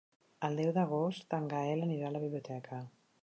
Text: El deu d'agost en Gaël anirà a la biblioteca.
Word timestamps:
El 0.47 0.55
deu 0.59 0.71
d'agost 0.77 1.37
en 1.39 1.51
Gaël 1.53 1.85
anirà 1.89 2.09
a 2.09 2.13
la 2.17 2.25
biblioteca. 2.27 2.81